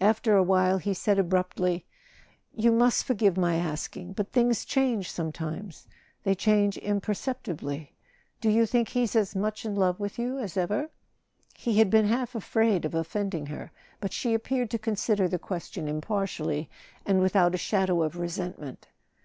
[0.00, 1.84] After a while he said ab¬ ruptly:
[2.54, 7.92] "You must forgive my asking: but things change sometimes—they change imperceptibly.
[8.40, 10.90] Do you think he's as much in love with you as ever?"
[11.56, 15.88] He had been half afraid of offending her: but she appeared to consider the question
[15.88, 16.70] impartially,
[17.04, 18.86] and without a shadow of resentment.